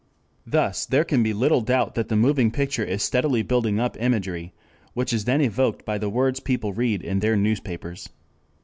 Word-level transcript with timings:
Thus 0.47 0.87
there 0.87 1.03
can 1.03 1.21
be 1.21 1.31
little 1.31 1.61
doubt 1.61 1.93
that 1.93 2.09
the 2.09 2.15
moving 2.15 2.49
picture 2.49 2.83
is 2.83 3.03
steadily 3.03 3.43
building 3.43 3.79
up 3.79 3.95
imagery 4.01 4.51
which 4.95 5.13
is 5.13 5.25
then 5.25 5.41
evoked 5.41 5.85
by 5.85 5.99
the 5.99 6.09
words 6.09 6.39
people 6.39 6.73
read 6.73 7.03
in 7.03 7.19
their 7.19 7.35
newspapers. 7.35 8.09